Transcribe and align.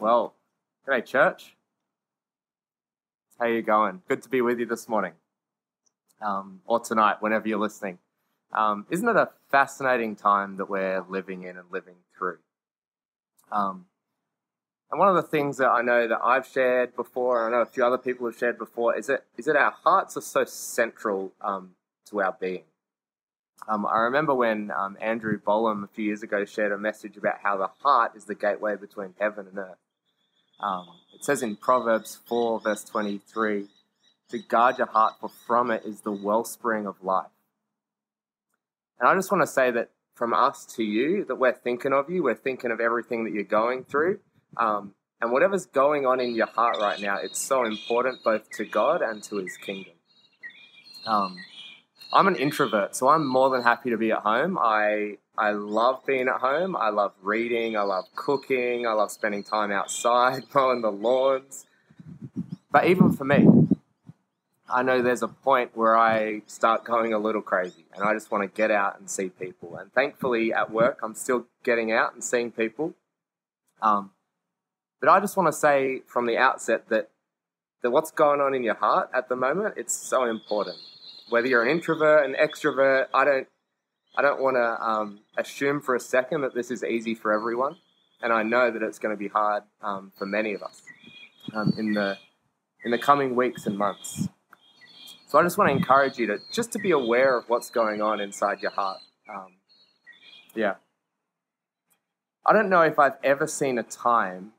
Well, 0.00 0.32
g'day, 0.88 1.04
church. 1.04 1.56
How 3.38 3.44
are 3.44 3.52
you 3.52 3.60
going? 3.60 4.00
Good 4.08 4.22
to 4.22 4.30
be 4.30 4.40
with 4.40 4.58
you 4.58 4.64
this 4.64 4.88
morning, 4.88 5.12
um, 6.22 6.62
or 6.64 6.80
tonight, 6.80 7.16
whenever 7.20 7.46
you're 7.46 7.58
listening. 7.58 7.98
Um, 8.54 8.86
isn't 8.88 9.06
it 9.06 9.16
a 9.16 9.28
fascinating 9.50 10.16
time 10.16 10.56
that 10.56 10.70
we're 10.70 11.04
living 11.06 11.42
in 11.42 11.58
and 11.58 11.70
living 11.70 11.96
through? 12.16 12.38
Um, 13.52 13.84
and 14.90 14.98
one 14.98 15.10
of 15.10 15.16
the 15.16 15.22
things 15.22 15.58
that 15.58 15.68
I 15.68 15.82
know 15.82 16.08
that 16.08 16.20
I've 16.24 16.46
shared 16.46 16.96
before, 16.96 17.44
and 17.44 17.54
I 17.54 17.58
know 17.58 17.62
a 17.62 17.66
few 17.66 17.84
other 17.84 17.98
people 17.98 18.26
have 18.26 18.38
shared 18.38 18.56
before, 18.56 18.96
is 18.96 19.08
that 19.08 19.24
is 19.36 19.44
that 19.44 19.56
our 19.56 19.74
hearts 19.84 20.16
are 20.16 20.22
so 20.22 20.46
central 20.46 21.32
um, 21.42 21.72
to 22.06 22.22
our 22.22 22.34
being. 22.40 22.64
Um, 23.68 23.84
I 23.84 23.98
remember 23.98 24.34
when 24.34 24.70
um, 24.70 24.96
Andrew 24.98 25.38
Bolam 25.38 25.84
a 25.84 25.88
few 25.88 26.06
years 26.06 26.22
ago 26.22 26.46
shared 26.46 26.72
a 26.72 26.78
message 26.78 27.18
about 27.18 27.40
how 27.42 27.58
the 27.58 27.68
heart 27.82 28.12
is 28.16 28.24
the 28.24 28.34
gateway 28.34 28.76
between 28.76 29.12
heaven 29.20 29.46
and 29.46 29.58
earth. 29.58 29.76
Um, 30.62 30.88
it 31.14 31.24
says 31.24 31.42
in 31.42 31.56
Proverbs 31.56 32.18
4, 32.26 32.60
verse 32.60 32.84
23, 32.84 33.66
to 34.30 34.38
guard 34.38 34.78
your 34.78 34.86
heart, 34.86 35.14
for 35.20 35.28
from 35.46 35.70
it 35.70 35.84
is 35.84 36.00
the 36.00 36.12
wellspring 36.12 36.86
of 36.86 37.02
life. 37.02 37.30
And 38.98 39.08
I 39.08 39.14
just 39.14 39.32
want 39.32 39.42
to 39.42 39.46
say 39.46 39.70
that 39.70 39.90
from 40.14 40.34
us 40.34 40.66
to 40.76 40.84
you, 40.84 41.24
that 41.24 41.36
we're 41.36 41.52
thinking 41.52 41.92
of 41.92 42.10
you, 42.10 42.22
we're 42.22 42.34
thinking 42.34 42.70
of 42.70 42.80
everything 42.80 43.24
that 43.24 43.32
you're 43.32 43.42
going 43.42 43.84
through. 43.84 44.20
Um, 44.56 44.94
and 45.20 45.32
whatever's 45.32 45.66
going 45.66 46.06
on 46.06 46.20
in 46.20 46.34
your 46.34 46.46
heart 46.46 46.76
right 46.78 47.00
now, 47.00 47.16
it's 47.16 47.38
so 47.38 47.64
important 47.64 48.22
both 48.22 48.50
to 48.52 48.64
God 48.64 49.02
and 49.02 49.22
to 49.24 49.36
his 49.36 49.56
kingdom. 49.56 49.94
Um, 51.06 51.36
I'm 52.12 52.26
an 52.26 52.36
introvert, 52.36 52.96
so 52.96 53.08
I'm 53.08 53.26
more 53.26 53.50
than 53.50 53.62
happy 53.62 53.90
to 53.90 53.96
be 53.96 54.12
at 54.12 54.18
home. 54.18 54.58
I 54.60 55.18
I 55.40 55.52
love 55.52 56.04
being 56.04 56.28
at 56.28 56.42
home. 56.42 56.76
I 56.76 56.90
love 56.90 57.14
reading. 57.22 57.74
I 57.74 57.80
love 57.80 58.04
cooking. 58.14 58.86
I 58.86 58.92
love 58.92 59.10
spending 59.10 59.42
time 59.42 59.72
outside, 59.72 60.44
mowing 60.54 60.82
the 60.82 60.92
lawns. 60.92 61.64
But 62.70 62.86
even 62.88 63.14
for 63.14 63.24
me, 63.24 63.48
I 64.68 64.82
know 64.82 65.00
there's 65.00 65.22
a 65.22 65.28
point 65.28 65.70
where 65.74 65.96
I 65.96 66.42
start 66.46 66.84
going 66.84 67.14
a 67.14 67.18
little 67.18 67.40
crazy 67.40 67.86
and 67.94 68.04
I 68.04 68.12
just 68.12 68.30
want 68.30 68.44
to 68.44 68.54
get 68.54 68.70
out 68.70 69.00
and 69.00 69.08
see 69.08 69.30
people. 69.30 69.76
And 69.76 69.90
thankfully, 69.94 70.52
at 70.52 70.70
work, 70.70 71.00
I'm 71.02 71.14
still 71.14 71.46
getting 71.64 71.90
out 71.90 72.12
and 72.12 72.22
seeing 72.22 72.52
people. 72.52 72.92
Um, 73.80 74.10
but 75.00 75.08
I 75.08 75.20
just 75.20 75.38
want 75.38 75.46
to 75.46 75.54
say 75.54 76.02
from 76.06 76.26
the 76.26 76.36
outset 76.36 76.90
that, 76.90 77.08
that 77.82 77.90
what's 77.90 78.10
going 78.10 78.42
on 78.42 78.54
in 78.54 78.62
your 78.62 78.74
heart 78.74 79.08
at 79.14 79.30
the 79.30 79.36
moment, 79.36 79.74
it's 79.78 79.94
so 79.94 80.24
important 80.24 80.76
whether 81.30 81.46
you're 81.46 81.62
an 81.62 81.70
introvert, 81.70 82.26
an 82.26 82.34
extrovert, 82.34 83.06
I 83.14 83.24
don't, 83.24 83.48
I 84.16 84.22
don't 84.22 84.40
want 84.40 84.56
to 84.56 84.82
um, 84.82 85.20
assume 85.36 85.80
for 85.80 85.94
a 85.94 86.00
second 86.00 86.42
that 86.42 86.54
this 86.54 86.70
is 86.70 86.82
easy 86.82 87.14
for 87.14 87.32
everyone, 87.32 87.76
and 88.22 88.32
I 88.32 88.42
know 88.42 88.70
that 88.70 88.82
it's 88.82 88.98
going 88.98 89.14
to 89.14 89.18
be 89.18 89.28
hard 89.28 89.62
um, 89.82 90.12
for 90.16 90.26
many 90.26 90.52
of 90.54 90.62
us 90.62 90.82
um, 91.54 91.72
in 91.78 91.92
the 91.92 92.18
in 92.84 92.90
the 92.90 92.98
coming 92.98 93.36
weeks 93.36 93.66
and 93.66 93.78
months. 93.78 94.28
So 95.26 95.38
I 95.38 95.42
just 95.42 95.58
want 95.58 95.70
to 95.70 95.76
encourage 95.76 96.18
you 96.18 96.26
to 96.26 96.38
just 96.52 96.72
to 96.72 96.78
be 96.78 96.90
aware 96.90 97.38
of 97.38 97.44
what's 97.48 97.70
going 97.70 98.02
on 98.02 98.20
inside 98.20 98.60
your 98.62 98.72
heart. 98.72 98.98
Um, 99.28 99.54
yeah, 100.54 100.74
I 102.44 102.52
don't 102.52 102.68
know 102.68 102.82
if 102.82 102.98
I've 102.98 103.16
ever 103.22 103.46
seen 103.46 103.78
a 103.78 103.84
time 103.84 104.52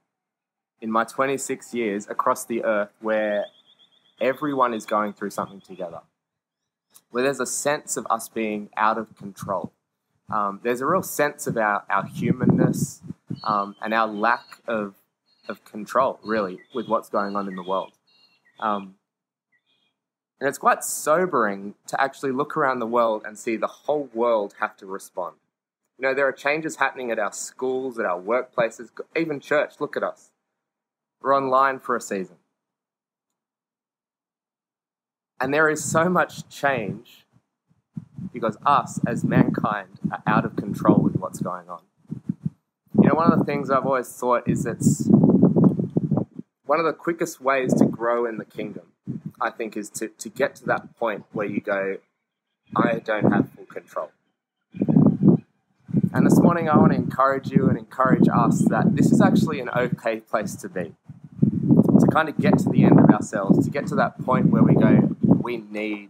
in 0.80 0.90
my 0.90 1.04
26 1.04 1.74
years 1.74 2.08
across 2.10 2.46
the 2.46 2.64
earth 2.64 2.90
where 3.02 3.46
everyone 4.20 4.74
is 4.74 4.86
going 4.86 5.14
through 5.14 5.32
something 5.32 5.62
together 5.62 6.02
where 7.10 7.24
there's 7.24 7.40
a 7.40 7.46
sense 7.46 7.98
of 7.98 8.08
us 8.10 8.30
being 8.30 8.70
out 8.78 8.98
of 8.98 9.16
control. 9.16 9.72
Um, 10.30 10.62
there's 10.64 10.82
a 10.82 10.86
real 10.86 11.04
sense 11.04 11.46
of 11.48 11.58
our, 11.58 11.84
our 11.90 12.06
humanness 12.06 13.02
um, 13.44 13.76
and 13.82 13.94
our 13.94 14.08
lack 14.08 14.62
of, 14.68 14.96
of 15.50 15.64
control, 15.66 16.20
really, 16.24 16.60
with 16.74 16.88
what's 16.88 17.10
going 17.10 17.36
on 17.36 17.48
in 17.48 17.56
the 17.56 17.64
world. 17.64 17.92
Um, 18.60 18.96
and 20.40 20.48
it's 20.48 20.58
quite 20.58 20.84
sobering 20.84 21.76
to 21.88 22.02
actually 22.02 22.32
look 22.32 22.58
around 22.58 22.80
the 22.80 22.88
world 22.88 23.24
and 23.26 23.38
see 23.38 23.58
the 23.58 23.68
whole 23.68 24.10
world 24.14 24.56
have 24.60 24.76
to 24.78 24.86
respond. 24.86 25.36
You 26.00 26.08
know, 26.08 26.16
there 26.16 26.28
are 26.28 26.32
changes 26.32 26.78
happening 26.78 27.12
at 27.12 27.20
our 27.20 27.32
schools, 27.32 28.00
at 28.00 28.06
our 28.06 28.20
workplaces, 28.20 28.90
even 29.16 29.40
church. 29.40 29.76
Look 29.80 29.96
at 29.96 30.02
us. 30.02 30.32
We're 31.22 31.38
online 31.38 31.80
for 31.80 31.96
a 31.96 32.02
season. 32.02 32.38
And 35.42 35.52
there 35.52 35.70
is 35.70 35.84
so 35.84 36.08
much 36.08 36.48
change 36.50 37.26
because 38.32 38.58
us 38.64 39.00
as 39.08 39.24
mankind 39.24 40.00
are 40.12 40.22
out 40.28 40.46
of 40.46 40.56
control 40.56 41.00
with 41.00 41.16
what's 41.16 41.40
going 41.40 41.68
on. 41.68 41.82
You 43.02 43.10
know, 43.10 43.16
one 43.16 43.34
of 43.34 43.40
the 43.40 43.46
things 43.46 43.72
I've 43.72 43.88
always 43.88 44.08
thought 44.08 44.48
is 44.48 44.68
it's 44.68 45.08
one 46.66 46.80
of 46.80 46.86
the 46.86 46.94
quickest 46.94 47.42
ways 47.42 47.74
to 47.74 47.86
grow 47.86 48.28
in 48.28 48.38
the 48.38 48.46
kingdom, 48.46 48.92
I 49.42 49.50
think, 49.50 49.76
is 49.76 49.90
to, 49.92 50.10
to 50.10 50.30
get 50.30 50.54
to 50.58 50.66
that 50.68 50.96
point 50.98 51.26
where 51.32 51.48
you 51.48 51.60
go, 51.60 51.98
I 52.76 53.00
don't 53.00 53.32
have 53.32 53.50
full 53.50 53.66
control. 53.66 54.12
And 56.14 56.24
this 56.24 56.40
morning, 56.40 56.70
I 56.70 56.78
want 56.78 56.92
to 56.92 56.98
encourage 56.98 57.50
you 57.50 57.68
and 57.68 57.80
encourage 57.80 58.28
us 58.32 58.64
that 58.70 58.96
this 58.96 59.12
is 59.12 59.20
actually 59.22 59.60
an 59.60 59.70
okay 59.70 60.20
place 60.20 60.56
to 60.58 60.70
be. 60.70 60.94
To 61.42 62.08
kind 62.12 62.30
of 62.30 62.38
get 62.38 62.60
to 62.60 62.70
the 62.70 62.84
end 62.84 63.00
of 63.00 63.10
ourselves, 63.10 63.66
to 63.66 63.72
get 63.72 63.88
to 63.88 63.96
that 63.96 64.24
point 64.24 64.52
where 64.52 64.62
we 64.62 64.76
go, 64.76 65.11
we 65.42 65.58
need 65.58 66.10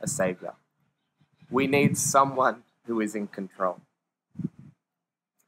a 0.00 0.06
savior. 0.06 0.54
We 1.50 1.66
need 1.66 1.96
someone 1.96 2.62
who 2.86 3.00
is 3.00 3.14
in 3.14 3.28
control. 3.28 3.80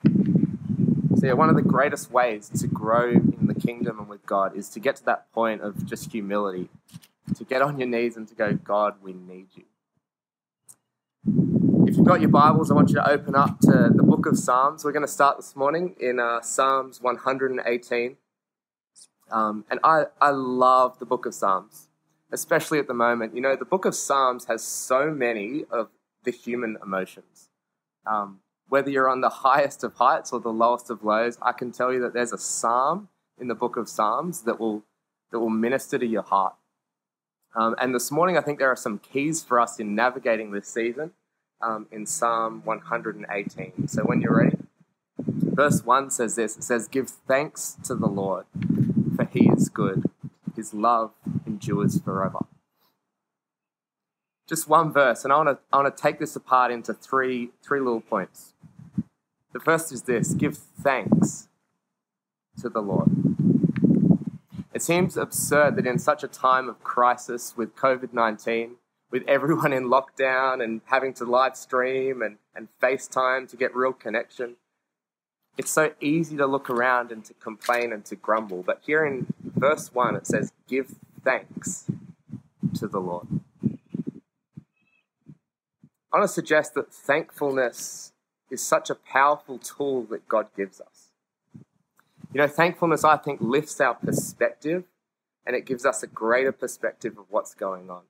So, 0.04 1.26
yeah, 1.26 1.34
one 1.34 1.50
of 1.50 1.56
the 1.56 1.62
greatest 1.62 2.10
ways 2.10 2.48
to 2.60 2.66
grow 2.66 3.10
in 3.10 3.46
the 3.46 3.54
kingdom 3.54 3.98
and 3.98 4.08
with 4.08 4.24
God 4.24 4.56
is 4.56 4.70
to 4.70 4.80
get 4.80 4.96
to 4.96 5.04
that 5.04 5.30
point 5.32 5.60
of 5.60 5.84
just 5.84 6.10
humility, 6.12 6.70
to 7.36 7.44
get 7.44 7.60
on 7.60 7.78
your 7.78 7.88
knees 7.88 8.16
and 8.16 8.26
to 8.28 8.34
go, 8.34 8.54
God, 8.54 8.94
we 9.02 9.12
need 9.12 9.48
you. 9.54 9.64
If 11.86 11.96
you've 11.96 12.06
got 12.06 12.20
your 12.20 12.30
Bibles, 12.30 12.70
I 12.70 12.74
want 12.74 12.88
you 12.88 12.94
to 12.94 13.10
open 13.10 13.34
up 13.34 13.60
to 13.60 13.90
the 13.94 14.02
book 14.02 14.24
of 14.24 14.38
Psalms. 14.38 14.82
We're 14.84 14.92
going 14.92 15.04
to 15.04 15.12
start 15.12 15.36
this 15.36 15.54
morning 15.54 15.94
in 16.00 16.18
uh, 16.18 16.40
Psalms 16.40 17.02
118. 17.02 18.16
Um, 19.30 19.64
and 19.70 19.78
I, 19.84 20.04
I 20.20 20.30
love 20.30 20.98
the 20.98 21.04
book 21.04 21.26
of 21.26 21.34
Psalms 21.34 21.89
especially 22.32 22.78
at 22.78 22.86
the 22.86 22.94
moment. 22.94 23.34
You 23.34 23.40
know, 23.40 23.56
the 23.56 23.64
book 23.64 23.84
of 23.84 23.94
Psalms 23.94 24.46
has 24.46 24.62
so 24.62 25.10
many 25.10 25.64
of 25.70 25.88
the 26.24 26.30
human 26.30 26.76
emotions. 26.82 27.48
Um, 28.06 28.40
whether 28.68 28.90
you're 28.90 29.08
on 29.08 29.20
the 29.20 29.28
highest 29.28 29.82
of 29.82 29.94
heights 29.94 30.32
or 30.32 30.40
the 30.40 30.52
lowest 30.52 30.90
of 30.90 31.02
lows, 31.02 31.38
I 31.42 31.52
can 31.52 31.72
tell 31.72 31.92
you 31.92 32.00
that 32.02 32.12
there's 32.12 32.32
a 32.32 32.38
psalm 32.38 33.08
in 33.38 33.48
the 33.48 33.54
book 33.54 33.76
of 33.76 33.88
Psalms 33.88 34.42
that 34.42 34.60
will 34.60 34.84
that 35.32 35.40
will 35.40 35.50
minister 35.50 35.98
to 35.98 36.06
your 36.06 36.22
heart. 36.22 36.54
Um, 37.54 37.74
and 37.80 37.94
this 37.94 38.10
morning, 38.10 38.36
I 38.36 38.40
think 38.40 38.58
there 38.58 38.70
are 38.70 38.76
some 38.76 38.98
keys 38.98 39.42
for 39.42 39.60
us 39.60 39.78
in 39.78 39.94
navigating 39.94 40.50
this 40.50 40.68
season 40.68 41.12
um, 41.60 41.86
in 41.92 42.06
Psalm 42.06 42.62
118. 42.64 43.88
So 43.88 44.02
when 44.02 44.20
you're 44.20 44.36
ready, 44.36 44.56
verse 45.18 45.84
1 45.84 46.10
says 46.10 46.34
this 46.34 46.56
it 46.56 46.64
says, 46.64 46.88
Give 46.88 47.08
thanks 47.08 47.76
to 47.84 47.94
the 47.94 48.08
Lord, 48.08 48.46
for 49.16 49.24
he 49.24 49.48
is 49.48 49.68
good 49.68 50.10
his 50.60 50.74
love 50.74 51.12
endures 51.60 52.00
forever. 52.00 52.40
Just 54.48 54.68
one 54.68 54.92
verse, 54.92 55.24
and 55.24 55.32
I 55.32 55.36
want 55.36 55.48
to 55.50 55.58
I 55.72 55.76
want 55.76 55.96
to 55.96 56.02
take 56.02 56.18
this 56.18 56.34
apart 56.34 56.72
into 56.72 56.92
three 56.92 57.50
three 57.62 57.78
little 57.78 58.00
points. 58.00 58.54
The 59.52 59.60
first 59.60 59.92
is 59.92 60.02
this: 60.02 60.34
give 60.34 60.56
thanks 60.56 61.48
to 62.60 62.68
the 62.68 62.80
Lord. 62.80 63.10
It 64.74 64.82
seems 64.82 65.16
absurd 65.16 65.76
that 65.76 65.86
in 65.86 65.98
such 65.98 66.24
a 66.24 66.28
time 66.28 66.68
of 66.68 66.82
crisis 66.82 67.56
with 67.56 67.76
COVID 67.76 68.12
19, 68.12 68.76
with 69.10 69.22
everyone 69.28 69.72
in 69.72 69.84
lockdown 69.84 70.62
and 70.62 70.80
having 70.86 71.12
to 71.14 71.24
live 71.24 71.56
stream 71.56 72.22
and, 72.22 72.38
and 72.54 72.68
FaceTime 72.82 73.48
to 73.50 73.56
get 73.56 73.74
real 73.74 73.92
connection, 73.92 74.56
it's 75.58 75.70
so 75.70 75.92
easy 76.00 76.36
to 76.36 76.46
look 76.46 76.70
around 76.70 77.12
and 77.12 77.24
to 77.24 77.34
complain 77.34 77.92
and 77.92 78.04
to 78.06 78.16
grumble. 78.16 78.62
But 78.62 78.80
here 78.84 79.04
in 79.04 79.26
verse 79.42 79.92
1, 79.92 80.16
it 80.16 80.26
says, 80.26 80.52
Give 80.66 80.94
thanks 81.24 81.86
to 82.74 82.88
the 82.88 83.00
Lord. 83.00 83.26
I 86.12 86.18
want 86.18 86.28
to 86.28 86.28
suggest 86.28 86.74
that 86.74 86.92
thankfulness 86.92 88.12
is 88.50 88.62
such 88.62 88.90
a 88.90 88.94
powerful 88.94 89.58
tool 89.58 90.02
that 90.04 90.28
God 90.28 90.48
gives 90.56 90.80
us. 90.80 91.10
You 92.32 92.40
know, 92.40 92.48
thankfulness, 92.48 93.04
I 93.04 93.16
think, 93.16 93.40
lifts 93.40 93.80
our 93.80 93.94
perspective 93.94 94.84
and 95.46 95.56
it 95.56 95.66
gives 95.66 95.86
us 95.86 96.02
a 96.02 96.06
greater 96.06 96.52
perspective 96.52 97.16
of 97.18 97.26
what's 97.28 97.54
going 97.54 97.90
on. 97.90 98.02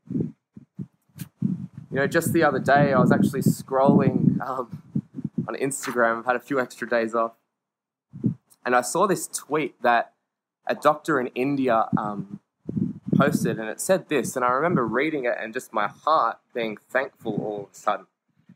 You 1.91 1.97
know, 1.97 2.07
just 2.07 2.33
the 2.33 2.43
other 2.43 2.59
day, 2.59 2.93
I 2.93 3.01
was 3.01 3.11
actually 3.11 3.43
scrolling 3.43 4.41
um, 4.41 4.83
on 5.49 5.55
Instagram. 5.57 6.21
I've 6.21 6.27
had 6.27 6.37
a 6.37 6.41
few 6.41 6.61
extra 6.61 6.89
days 6.89 7.15
off. 7.15 7.33
And 8.65 8.77
I 8.77 8.83
saw 8.83 9.07
this 9.07 9.27
tweet 9.27 9.81
that 9.83 10.13
a 10.67 10.75
doctor 10.75 11.19
in 11.21 11.29
India 11.29 11.87
um, 11.97 12.41
posted, 13.21 13.59
and 13.59 13.69
it 13.69 13.81
said 13.81 14.09
this. 14.09 14.37
And 14.37 14.45
I 14.45 14.51
remember 14.51 14.87
reading 14.87 15.25
it 15.25 15.35
and 15.39 15.53
just 15.53 15.73
my 15.73 15.89
heart 15.89 16.39
being 16.55 16.77
thankful 16.77 17.35
all 17.43 17.63
of 17.65 17.73
a 17.73 17.75
sudden. 17.75 18.07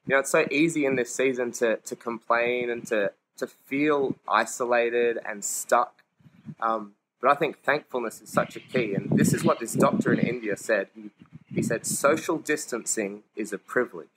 You 0.07 0.15
know, 0.15 0.21
it's 0.21 0.31
so 0.31 0.47
easy 0.51 0.87
in 0.87 0.97
this 0.97 1.15
season 1.15 1.53
to, 1.53 1.77
to 1.77 1.97
complain 1.97 2.71
and 2.71 2.87
to, 2.89 3.13
to 3.39 3.47
feel 3.47 4.17
isolated 4.29 5.19
and 5.27 5.45
stuck. 5.45 6.03
Um, 6.61 6.93
but 7.21 7.31
I 7.31 7.35
think 7.35 7.63
thankfulness 7.63 8.21
is 8.21 8.29
such 8.29 8.57
a 8.57 8.61
key. 8.61 8.95
And 8.95 9.19
this 9.19 9.33
is 9.33 9.45
what 9.45 9.61
this 9.61 9.75
doctor 9.75 10.13
in 10.13 10.19
India 10.19 10.57
said. 10.57 10.89
He, 10.95 11.11
he 11.55 11.63
said, 11.63 11.87
social 11.87 12.39
distancing 12.39 13.23
is 13.37 13.53
a 13.53 13.59
privilege. 13.59 14.09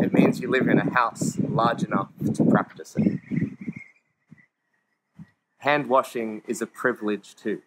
It 0.00 0.12
means 0.12 0.40
you 0.40 0.50
live 0.50 0.68
in 0.68 0.78
a 0.78 0.90
house 0.94 1.38
large 1.38 1.82
enough 1.82 2.10
to 2.34 2.44
practice 2.44 2.94
it. 2.96 3.20
Hand 5.58 5.88
washing 5.88 6.42
is 6.46 6.62
a 6.62 6.66
privilege 6.66 7.34
too. 7.34 7.60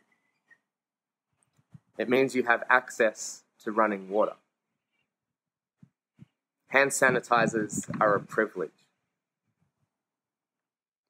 It 1.97 2.09
means 2.09 2.35
you 2.35 2.43
have 2.43 2.63
access 2.69 3.43
to 3.63 3.71
running 3.71 4.09
water. 4.09 4.33
Hand 6.67 6.91
sanitizers 6.91 7.89
are 7.99 8.15
a 8.15 8.19
privilege. 8.19 8.71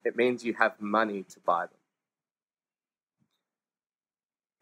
It 0.04 0.16
means 0.16 0.44
you 0.44 0.56
have 0.56 0.82
money 0.82 1.24
to 1.24 1.40
buy 1.40 1.68
them. 1.68 1.78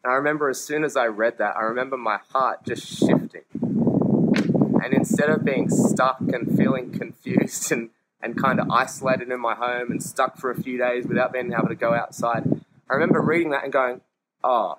And 0.04 0.12
I 0.12 0.16
remember 0.16 0.48
as 0.48 0.62
soon 0.62 0.84
as 0.84 0.96
I 0.96 1.06
read 1.06 1.38
that, 1.38 1.56
I 1.56 1.62
remember 1.62 1.96
my 1.96 2.18
heart 2.30 2.64
just 2.66 2.86
shifting. 2.86 3.44
And 3.52 4.94
instead 4.94 5.28
of 5.28 5.44
being 5.44 5.68
stuck 5.68 6.20
and 6.20 6.56
feeling 6.56 6.92
confused 6.92 7.70
and, 7.72 7.90
and 8.20 8.40
kind 8.40 8.60
of 8.60 8.70
isolated 8.70 9.30
in 9.30 9.40
my 9.40 9.54
home 9.54 9.90
and 9.90 10.02
stuck 10.02 10.38
for 10.38 10.50
a 10.50 10.60
few 10.62 10.78
days 10.78 11.06
without 11.06 11.32
being 11.32 11.52
able 11.52 11.68
to 11.68 11.74
go 11.74 11.94
outside, 11.94 12.44
I 12.88 12.94
remember 12.94 13.20
reading 13.20 13.50
that 13.50 13.64
and 13.64 13.72
going, 13.72 14.00
oh, 14.42 14.78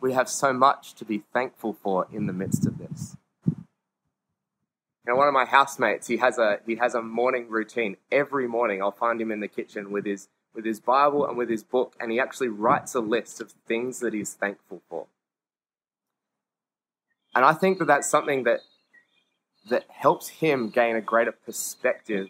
we 0.00 0.12
have 0.12 0.28
so 0.28 0.52
much 0.52 0.94
to 0.94 1.04
be 1.04 1.22
thankful 1.32 1.76
for 1.82 2.06
in 2.12 2.26
the 2.26 2.32
midst 2.32 2.66
of 2.66 2.78
this. 2.78 3.16
You 3.46 5.12
know, 5.12 5.16
one 5.16 5.28
of 5.28 5.34
my 5.34 5.44
housemates, 5.44 6.08
he 6.08 6.16
has 6.16 6.38
a 6.38 6.60
he 6.66 6.76
has 6.76 6.94
a 6.94 7.02
morning 7.02 7.48
routine. 7.48 7.96
Every 8.10 8.48
morning 8.48 8.82
I'll 8.82 8.90
find 8.90 9.20
him 9.20 9.30
in 9.30 9.40
the 9.40 9.48
kitchen 9.48 9.92
with 9.92 10.04
his 10.04 10.28
with 10.54 10.64
his 10.64 10.80
Bible 10.80 11.26
and 11.26 11.36
with 11.36 11.48
his 11.48 11.62
book, 11.62 11.94
and 12.00 12.10
he 12.10 12.18
actually 12.18 12.48
writes 12.48 12.94
a 12.94 13.00
list 13.00 13.40
of 13.40 13.52
things 13.68 14.00
that 14.00 14.14
he's 14.14 14.34
thankful 14.34 14.82
for. 14.88 15.06
And 17.34 17.44
I 17.44 17.52
think 17.52 17.78
that 17.78 17.84
that's 17.84 18.08
something 18.08 18.44
that 18.44 18.60
that 19.68 19.84
helps 19.88 20.28
him 20.28 20.70
gain 20.70 20.96
a 20.96 21.00
greater 21.00 21.32
perspective 21.32 22.28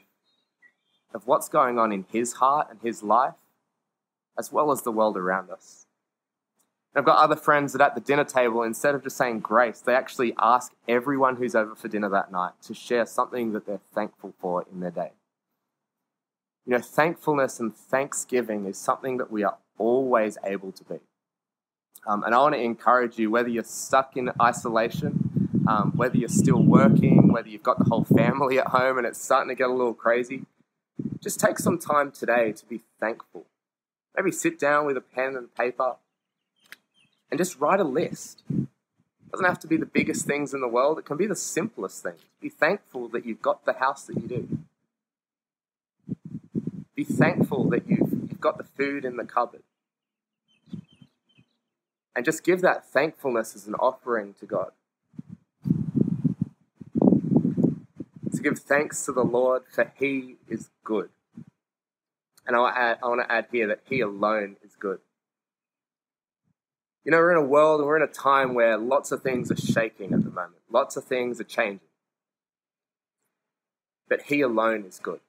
of 1.14 1.26
what's 1.26 1.48
going 1.48 1.78
on 1.78 1.92
in 1.92 2.04
his 2.10 2.34
heart 2.34 2.68
and 2.70 2.80
his 2.82 3.02
life, 3.02 3.34
as 4.38 4.52
well 4.52 4.70
as 4.70 4.82
the 4.82 4.92
world 4.92 5.16
around 5.16 5.50
us. 5.50 5.85
I've 6.96 7.04
got 7.04 7.18
other 7.18 7.36
friends 7.36 7.74
that 7.74 7.82
at 7.82 7.94
the 7.94 8.00
dinner 8.00 8.24
table, 8.24 8.62
instead 8.62 8.94
of 8.94 9.02
just 9.02 9.18
saying 9.18 9.40
grace, 9.40 9.80
they 9.80 9.94
actually 9.94 10.34
ask 10.38 10.72
everyone 10.88 11.36
who's 11.36 11.54
over 11.54 11.74
for 11.74 11.88
dinner 11.88 12.08
that 12.08 12.32
night 12.32 12.52
to 12.62 12.74
share 12.74 13.04
something 13.04 13.52
that 13.52 13.66
they're 13.66 13.82
thankful 13.94 14.32
for 14.40 14.64
in 14.72 14.80
their 14.80 14.90
day. 14.90 15.10
You 16.64 16.72
know, 16.72 16.80
thankfulness 16.80 17.60
and 17.60 17.76
thanksgiving 17.76 18.64
is 18.64 18.78
something 18.78 19.18
that 19.18 19.30
we 19.30 19.44
are 19.44 19.58
always 19.76 20.38
able 20.42 20.72
to 20.72 20.84
be. 20.84 21.00
Um, 22.06 22.24
and 22.24 22.34
I 22.34 22.38
want 22.38 22.54
to 22.54 22.60
encourage 22.60 23.18
you, 23.18 23.30
whether 23.30 23.50
you're 23.50 23.62
stuck 23.62 24.16
in 24.16 24.30
isolation, 24.40 25.64
um, 25.68 25.92
whether 25.96 26.16
you're 26.16 26.30
still 26.30 26.62
working, 26.62 27.30
whether 27.30 27.48
you've 27.48 27.62
got 27.62 27.78
the 27.78 27.84
whole 27.84 28.04
family 28.04 28.58
at 28.58 28.68
home 28.68 28.96
and 28.96 29.06
it's 29.06 29.22
starting 29.22 29.50
to 29.50 29.54
get 29.54 29.68
a 29.68 29.72
little 29.72 29.92
crazy, 29.92 30.46
just 31.20 31.38
take 31.40 31.58
some 31.58 31.78
time 31.78 32.10
today 32.10 32.52
to 32.52 32.64
be 32.64 32.80
thankful. 33.00 33.44
Maybe 34.16 34.32
sit 34.32 34.58
down 34.58 34.86
with 34.86 34.96
a 34.96 35.02
pen 35.02 35.36
and 35.36 35.54
paper 35.54 35.96
and 37.30 37.38
just 37.38 37.58
write 37.58 37.80
a 37.80 37.84
list. 37.84 38.42
It 38.50 39.32
doesn't 39.32 39.46
have 39.46 39.58
to 39.60 39.66
be 39.66 39.76
the 39.76 39.86
biggest 39.86 40.26
things 40.26 40.54
in 40.54 40.60
the 40.60 40.68
world, 40.68 40.98
it 40.98 41.04
can 41.04 41.16
be 41.16 41.26
the 41.26 41.36
simplest 41.36 42.02
things. 42.02 42.20
Be 42.40 42.48
thankful 42.48 43.08
that 43.08 43.26
you've 43.26 43.42
got 43.42 43.64
the 43.64 43.74
house 43.74 44.04
that 44.04 44.16
you 44.16 44.28
do. 44.28 44.58
Be 46.94 47.04
thankful 47.04 47.68
that 47.70 47.88
you've, 47.88 48.10
you've 48.10 48.40
got 48.40 48.56
the 48.56 48.64
food 48.64 49.04
in 49.04 49.16
the 49.16 49.24
cupboard. 49.24 49.62
And 52.14 52.24
just 52.24 52.42
give 52.42 52.62
that 52.62 52.86
thankfulness 52.86 53.54
as 53.54 53.66
an 53.66 53.74
offering 53.74 54.34
to 54.40 54.46
God. 54.46 54.70
To 58.34 58.42
give 58.42 58.58
thanks 58.58 59.04
to 59.04 59.12
the 59.12 59.24
Lord, 59.24 59.64
for 59.70 59.92
He 59.98 60.36
is 60.48 60.70
good. 60.82 61.10
And 62.46 62.56
I, 62.56 62.96
I 63.02 63.06
want 63.06 63.20
to 63.20 63.30
add 63.30 63.48
here 63.52 63.66
that 63.66 63.80
He 63.84 64.00
alone 64.00 64.56
is 64.64 64.74
good. 64.78 65.00
You 67.06 67.12
know, 67.12 67.18
we're 67.18 67.30
in 67.30 67.38
a 67.38 67.46
world 67.46 67.80
and 67.80 67.86
we're 67.86 67.96
in 67.96 68.02
a 68.02 68.12
time 68.12 68.52
where 68.52 68.76
lots 68.76 69.12
of 69.12 69.22
things 69.22 69.50
are 69.50 69.56
shaking 69.56 70.12
at 70.12 70.22
the 70.22 70.28
moment, 70.28 70.60
lots 70.70 70.98
of 70.98 71.04
things 71.04 71.40
are 71.40 71.44
changing. 71.44 71.80
But 74.06 74.22
He 74.22 74.42
alone 74.42 74.84
is 74.84 74.98
good 74.98 75.20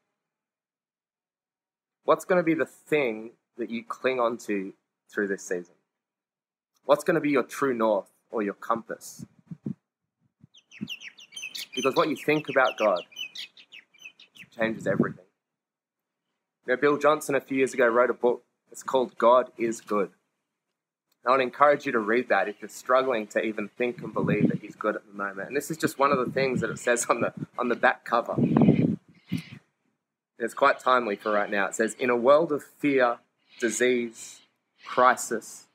what's 2.08 2.24
going 2.24 2.40
to 2.40 2.44
be 2.44 2.54
the 2.54 2.66
thing 2.66 3.32
that 3.58 3.70
you 3.70 3.84
cling 3.84 4.18
on 4.18 4.38
to 4.38 4.72
through 5.12 5.28
this 5.28 5.44
season? 5.44 5.76
What's 6.86 7.04
going 7.04 7.16
to 7.16 7.22
be 7.22 7.32
your 7.32 7.44
true 7.44 7.74
north 7.74 8.08
or 8.32 8.42
your 8.42 8.54
compass? 8.54 9.26
Because 11.76 11.96
what 11.96 12.08
you 12.08 12.16
think 12.16 12.48
about 12.48 12.78
God 12.78 13.02
changes 14.58 14.88
everything. 14.88 15.26
You 16.66 16.76
know, 16.76 16.78
Bill 16.80 16.98
Johnson 16.98 17.36
a 17.36 17.42
few 17.42 17.58
years 17.58 17.74
ago 17.74 17.88
wrote 17.88 18.10
a 18.10 18.14
book. 18.14 18.44
It's 18.72 18.84
called 18.84 19.18
God 19.18 19.52
is 19.58 19.82
Good. 19.82 20.12
I 21.28 21.32
would 21.32 21.42
encourage 21.42 21.86
you 21.86 21.92
to 21.92 22.00
read 22.00 22.30
that 22.30 22.48
if 22.48 22.56
you're 22.62 22.70
struggling 22.70 23.28
to 23.28 23.42
even 23.42 23.70
think 23.78 24.02
and 24.02 24.14
believe 24.14 24.48
that 24.50 24.60
He's 24.60 24.76
good 24.76 24.96
at 24.96 25.06
the 25.06 25.14
moment. 25.14 25.50
And 25.50 25.58
this 25.58 25.70
is 25.70 25.78
just 25.78 26.00
one 26.00 26.12
of 26.12 26.18
the 26.18 26.32
things 26.32 26.62
that 26.62 26.70
it 26.70 26.80
says 26.80 27.06
on 27.10 27.22
the 27.22 27.34
on 27.60 27.68
the 27.68 27.76
back 27.76 28.06
cover. 28.06 28.36
It's 30.40 30.54
quite 30.54 30.80
timely 30.80 31.16
for 31.16 31.32
right 31.32 31.50
now. 31.50 31.66
It 31.68 31.76
says, 31.76 31.96
In 32.00 32.10
a 32.10 32.16
world 32.16 32.52
of 32.52 32.64
fear, 32.64 33.18
disease, 33.60 34.42
crisis, 34.86 35.66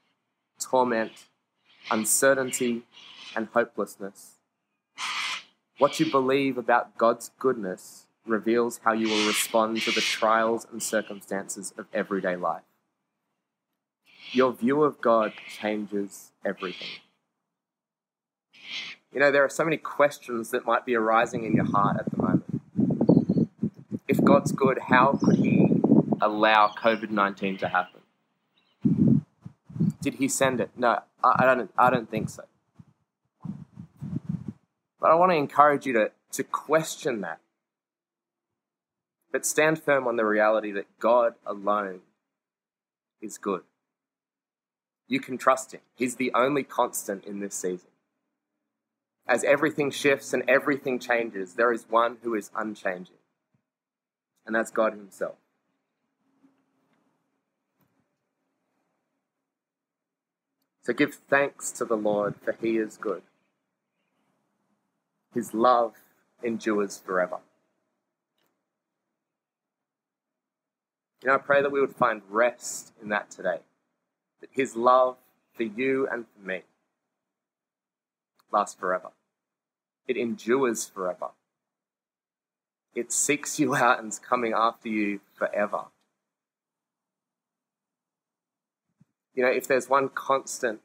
torment, 0.59 1.27
uncertainty, 1.91 2.83
and 3.35 3.49
hopelessness, 3.53 4.37
what 5.79 5.99
you 5.99 6.11
believe 6.11 6.57
about 6.57 6.97
God's 6.97 7.31
goodness 7.39 8.07
reveals 8.25 8.81
how 8.85 8.93
you 8.93 9.09
will 9.09 9.27
respond 9.27 9.83
to 9.83 9.91
the 9.91 10.01
trials 10.01 10.67
and 10.71 10.81
circumstances 10.81 11.75
of 11.77 11.87
everyday 11.93 12.37
life. 12.37 12.63
Your 14.33 14.53
view 14.53 14.83
of 14.83 15.01
God 15.01 15.33
changes 15.49 16.33
everything. 16.45 16.89
You 19.13 19.21
know, 19.21 19.31
there 19.31 19.45
are 19.45 19.51
so 19.51 19.65
many 19.65 19.77
questions 19.77 20.51
that 20.51 20.65
might 20.65 20.87
be 20.87 20.95
arising 20.95 21.45
in 21.45 21.55
your 21.55 21.67
heart 21.67 21.99
at 21.99 22.11
the 22.11 22.17
moment 22.17 22.63
if 24.13 24.23
God's 24.23 24.53
good, 24.53 24.79
how 24.89 25.19
could 25.23 25.37
He 25.37 25.69
allow 26.21 26.69
COVID 26.69 27.11
19 27.11 27.57
to 27.59 27.69
happen? 27.69 28.03
Did 30.03 30.15
He 30.15 30.29
send 30.29 30.61
it? 30.61 30.71
No, 30.77 31.01
I, 31.25 31.47
don't, 31.47 31.71
I 31.79 31.89
don't 31.89 32.11
think 32.11 32.29
so. 32.29 32.45
But 35.01 35.11
I 35.11 35.15
want 35.15 35.33
to 35.33 35.37
encourage 35.37 35.87
you 35.87 35.95
to, 35.95 36.11
to 36.33 36.45
question 36.45 37.23
that. 37.23 37.41
But 39.33 39.47
stand 39.47 39.83
firm 39.83 40.07
on 40.07 40.17
the 40.17 40.27
reality 40.27 40.73
that 40.73 40.87
God 40.99 41.35
alone 41.47 42.01
is 43.23 43.39
good. 43.39 43.63
You 45.09 45.21
can 45.21 45.39
trust 45.39 45.73
Him, 45.73 45.81
He's 45.95 46.17
the 46.17 46.33
only 46.35 46.63
constant 46.63 47.25
in 47.25 47.41
this 47.41 47.55
season. 47.55 47.89
As 49.27 49.45
everything 49.45 49.91
shifts 49.91 50.33
and 50.33 50.43
everything 50.49 50.99
changes, 50.99 51.55
there 51.55 51.73
is 51.73 51.87
one 51.89 52.17
who 52.23 52.35
is 52.35 52.51
unchanging 52.57 53.17
and 54.47 54.55
that's 54.55 54.71
God 54.71 54.93
Himself. 54.93 55.37
So 60.83 60.93
give 60.93 61.15
thanks 61.15 61.71
to 61.73 61.85
the 61.85 61.97
Lord, 61.97 62.35
for 62.43 62.57
He 62.61 62.77
is 62.77 62.97
good. 62.97 63.23
His 65.33 65.55
love 65.55 65.95
endures 66.43 66.99
forever. 66.99 67.39
You 71.23 71.29
know, 71.29 71.37
I 71.37 71.39
pray 71.39 71.63
that 71.63 71.71
we 71.71 71.81
would 71.81 71.95
find 71.95 72.23
rest 72.29 72.93
in 73.01 73.11
that 73.11 73.31
today. 73.31 73.61
His 74.51 74.77
love 74.77 75.17
for 75.55 75.63
you 75.63 76.09
and 76.11 76.27
for 76.27 76.47
me 76.47 76.63
lasts 78.53 78.79
forever. 78.79 79.11
It 80.07 80.17
endures 80.17 80.85
forever. 80.85 81.29
It 82.95 83.13
seeks 83.13 83.59
you 83.59 83.75
out 83.75 83.99
and 83.99 84.09
is 84.09 84.19
coming 84.19 84.53
after 84.55 84.89
you 84.89 85.21
forever. 85.35 85.85
You 89.35 89.45
know, 89.45 89.51
if 89.51 89.67
there's 89.67 89.89
one 89.89 90.11
constant, 90.11 90.81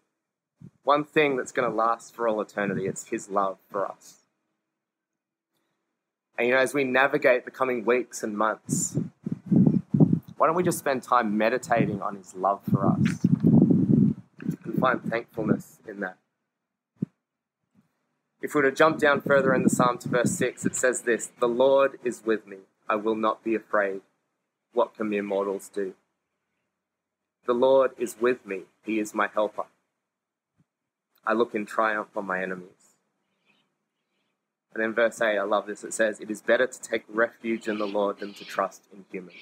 one 0.84 1.04
thing 1.04 1.36
that's 1.36 1.52
going 1.52 1.70
to 1.70 1.76
last 1.76 2.16
for 2.16 2.28
all 2.28 2.40
eternity, 2.40 2.86
it's 2.86 3.08
His 3.08 3.30
love 3.30 3.58
for 3.70 3.86
us. 3.86 4.20
And 6.38 6.48
you 6.48 6.54
know, 6.54 6.60
as 6.60 6.74
we 6.74 6.86
navigate 6.86 7.44
the 7.44 7.52
coming 7.52 7.84
weeks 7.84 8.24
and 8.24 8.38
months, 8.38 8.98
why 10.38 10.48
don't 10.48 10.56
we 10.56 10.64
just 10.64 10.80
spend 10.80 11.04
time 11.04 11.38
meditating 11.38 12.02
on 12.02 12.16
His 12.16 12.36
love 12.36 12.62
for 12.72 12.88
us 12.88 13.27
find 14.88 15.04
thankfulness 15.04 15.80
in 15.88 16.00
that? 16.00 16.18
If 18.42 18.54
we 18.54 18.62
were 18.62 18.70
to 18.70 18.76
jump 18.76 19.00
down 19.00 19.22
further 19.22 19.54
in 19.54 19.64
the 19.64 19.70
psalm 19.70 19.98
to 20.00 20.10
verse 20.10 20.32
6, 20.32 20.66
it 20.66 20.76
says 20.76 21.02
this 21.02 21.32
The 21.40 21.48
Lord 21.48 22.00
is 22.04 22.22
with 22.26 22.48
me. 22.48 22.58
I 22.88 22.96
will 22.96 23.16
not 23.16 23.44
be 23.44 23.56
afraid. 23.56 24.02
What 24.74 24.96
can 24.96 25.10
mere 25.10 25.24
mortals 25.24 25.70
do? 25.70 25.94
The 27.46 27.54
Lord 27.54 27.92
is 27.98 28.16
with 28.20 28.46
me, 28.46 28.64
He 28.86 29.00
is 29.00 29.14
my 29.14 29.28
helper. 29.34 29.66
I 31.26 31.34
look 31.34 31.54
in 31.54 31.66
triumph 31.66 32.16
on 32.16 32.26
my 32.26 32.42
enemies. 32.42 32.70
And 34.74 34.84
then 34.84 34.94
verse 34.94 35.20
8, 35.20 35.38
I 35.38 35.44
love 35.44 35.66
this. 35.66 35.84
It 35.84 35.94
says, 35.94 36.22
It 36.22 36.30
is 36.32 36.42
better 36.42 36.68
to 36.68 36.82
take 36.82 37.04
refuge 37.10 37.68
in 37.68 37.80
the 37.80 37.88
Lord 37.88 38.20
than 38.20 38.34
to 38.36 38.46
trust 38.46 38.84
in 38.94 39.06
humans. 39.12 39.36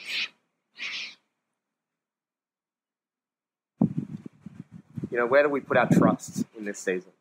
You 5.15 5.21
know, 5.21 5.27
where 5.27 5.43
do 5.43 5.47
we 5.47 5.61
put 5.61 5.77
our 5.77 5.87
trust 5.87 6.43
in 6.57 6.65
this 6.65 6.77
season? 6.77 7.13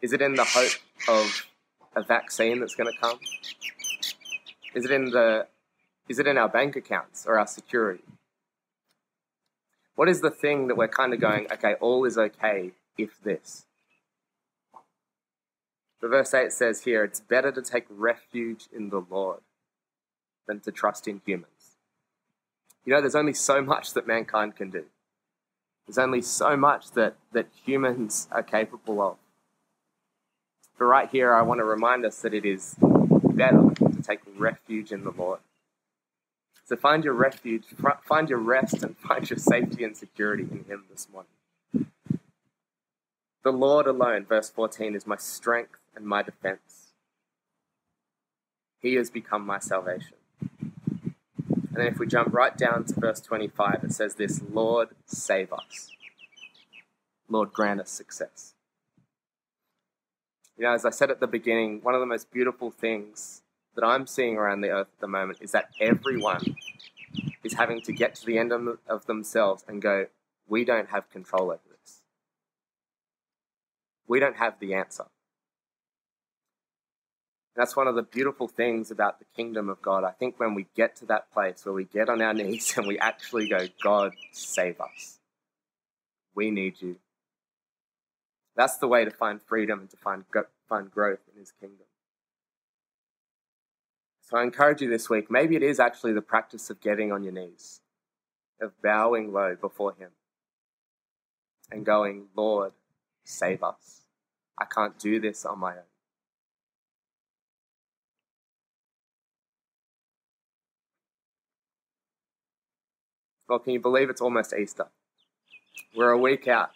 Is 0.00 0.12
it 0.12 0.22
in 0.22 0.36
the 0.36 0.44
hope 0.44 0.78
of 1.08 1.44
a 1.96 2.04
vaccine 2.04 2.60
that's 2.60 2.76
going 2.76 2.88
to 2.92 2.96
come? 3.00 3.18
Is 4.76 4.84
it 4.84 4.92
in 4.92 5.06
the 5.06 5.48
is 6.08 6.20
it 6.20 6.28
in 6.28 6.38
our 6.38 6.48
bank 6.48 6.76
accounts 6.76 7.26
or 7.26 7.36
our 7.36 7.48
security? 7.48 8.04
What 9.96 10.08
is 10.08 10.20
the 10.20 10.30
thing 10.30 10.68
that 10.68 10.76
we're 10.76 10.86
kind 10.86 11.12
of 11.12 11.20
going, 11.20 11.48
okay, 11.50 11.74
all 11.80 12.04
is 12.04 12.16
okay 12.16 12.70
if 12.96 13.20
this? 13.20 13.64
The 16.00 16.06
verse 16.06 16.32
8 16.32 16.52
says 16.52 16.84
here, 16.84 17.02
it's 17.02 17.18
better 17.18 17.50
to 17.50 17.60
take 17.60 17.86
refuge 17.90 18.68
in 18.72 18.90
the 18.90 19.04
Lord 19.10 19.40
than 20.46 20.60
to 20.60 20.70
trust 20.70 21.08
in 21.08 21.22
humans. 21.26 21.74
You 22.84 22.92
know, 22.92 23.00
there's 23.00 23.16
only 23.16 23.34
so 23.34 23.60
much 23.60 23.94
that 23.94 24.06
mankind 24.06 24.54
can 24.54 24.70
do. 24.70 24.84
There's 25.86 25.98
only 25.98 26.22
so 26.22 26.56
much 26.56 26.92
that, 26.92 27.16
that 27.32 27.48
humans 27.64 28.28
are 28.30 28.42
capable 28.42 29.00
of. 29.00 29.16
But 30.78 30.84
right 30.86 31.08
here, 31.10 31.32
I 31.32 31.42
want 31.42 31.58
to 31.58 31.64
remind 31.64 32.04
us 32.04 32.20
that 32.22 32.34
it 32.34 32.44
is 32.44 32.76
better 32.80 33.70
to 33.74 34.02
take 34.02 34.20
refuge 34.36 34.92
in 34.92 35.04
the 35.04 35.10
Lord. 35.10 35.40
So 36.64 36.76
find 36.76 37.04
your 37.04 37.14
refuge, 37.14 37.64
find 38.04 38.30
your 38.30 38.38
rest, 38.38 38.82
and 38.82 38.96
find 39.08 39.28
your 39.28 39.38
safety 39.38 39.84
and 39.84 39.96
security 39.96 40.44
in 40.44 40.64
Him 40.64 40.84
this 40.90 41.08
morning. 41.12 41.30
The 43.44 43.52
Lord 43.52 43.86
alone, 43.86 44.24
verse 44.24 44.50
14, 44.50 44.94
is 44.94 45.06
my 45.06 45.16
strength 45.16 45.78
and 45.96 46.06
my 46.06 46.22
defense. 46.22 46.92
He 48.80 48.94
has 48.94 49.10
become 49.10 49.44
my 49.44 49.58
salvation. 49.58 50.14
And 51.72 51.80
then 51.80 51.86
if 51.86 51.98
we 51.98 52.06
jump 52.06 52.34
right 52.34 52.54
down 52.56 52.84
to 52.84 53.00
verse 53.00 53.20
25, 53.20 53.84
it 53.84 53.92
says 53.92 54.16
this 54.16 54.42
Lord, 54.52 54.90
save 55.06 55.52
us. 55.52 55.90
Lord, 57.30 57.52
grant 57.52 57.80
us 57.80 57.90
success. 57.90 58.52
You 60.58 60.64
know, 60.64 60.72
as 60.74 60.84
I 60.84 60.90
said 60.90 61.10
at 61.10 61.18
the 61.18 61.26
beginning, 61.26 61.80
one 61.82 61.94
of 61.94 62.00
the 62.00 62.06
most 62.06 62.30
beautiful 62.30 62.70
things 62.70 63.40
that 63.74 63.84
I'm 63.84 64.06
seeing 64.06 64.36
around 64.36 64.60
the 64.60 64.68
earth 64.68 64.88
at 64.94 65.00
the 65.00 65.08
moment 65.08 65.38
is 65.40 65.52
that 65.52 65.70
everyone 65.80 66.56
is 67.42 67.54
having 67.54 67.80
to 67.82 67.92
get 67.92 68.14
to 68.16 68.26
the 68.26 68.36
end 68.36 68.52
of, 68.52 68.78
of 68.86 69.06
themselves 69.06 69.64
and 69.66 69.80
go, 69.80 70.06
we 70.46 70.66
don't 70.66 70.90
have 70.90 71.08
control 71.08 71.44
over 71.44 71.60
this. 71.80 72.02
We 74.06 74.20
don't 74.20 74.36
have 74.36 74.58
the 74.60 74.74
answer. 74.74 75.06
That's 77.54 77.76
one 77.76 77.86
of 77.86 77.94
the 77.94 78.02
beautiful 78.02 78.48
things 78.48 78.90
about 78.90 79.18
the 79.18 79.26
kingdom 79.36 79.68
of 79.68 79.82
God. 79.82 80.04
I 80.04 80.10
think 80.10 80.40
when 80.40 80.54
we 80.54 80.66
get 80.74 80.96
to 80.96 81.06
that 81.06 81.30
place 81.32 81.64
where 81.64 81.74
we 81.74 81.84
get 81.84 82.08
on 82.08 82.22
our 82.22 82.32
knees 82.32 82.72
and 82.76 82.86
we 82.86 82.98
actually 82.98 83.48
go, 83.48 83.66
God, 83.82 84.12
save 84.32 84.80
us. 84.80 85.18
We 86.34 86.50
need 86.50 86.80
you. 86.80 86.96
That's 88.56 88.78
the 88.78 88.88
way 88.88 89.04
to 89.04 89.10
find 89.10 89.40
freedom 89.42 89.80
and 89.80 89.90
to 89.90 89.96
find, 89.96 90.24
find 90.68 90.90
growth 90.90 91.20
in 91.32 91.38
his 91.38 91.52
kingdom. 91.52 91.86
So 94.32 94.38
I 94.38 94.44
encourage 94.44 94.80
you 94.80 94.88
this 94.88 95.10
week, 95.10 95.30
maybe 95.30 95.56
it 95.56 95.62
is 95.62 95.78
actually 95.78 96.14
the 96.14 96.22
practice 96.22 96.70
of 96.70 96.80
getting 96.80 97.12
on 97.12 97.22
your 97.22 97.34
knees, 97.34 97.82
of 98.62 98.72
bowing 98.80 99.30
low 99.30 99.56
before 99.60 99.92
Him 99.92 100.08
and 101.70 101.84
going, 101.84 102.28
Lord, 102.34 102.72
save 103.24 103.62
us. 103.62 104.04
I 104.56 104.64
can't 104.64 104.98
do 104.98 105.20
this 105.20 105.44
on 105.44 105.58
my 105.58 105.72
own. 105.72 105.91
Well, 113.52 113.58
can 113.58 113.74
you 113.74 113.80
believe 113.80 114.08
it's 114.08 114.22
almost 114.22 114.54
Easter? 114.54 114.86
We're 115.94 116.12
a 116.12 116.16
week 116.16 116.48
out. 116.48 116.70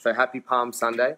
So 0.00 0.12
happy 0.12 0.38
Palm 0.38 0.70
Sunday. 0.70 1.14